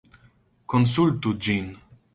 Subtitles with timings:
[0.75, 1.73] Konsultu ĝin!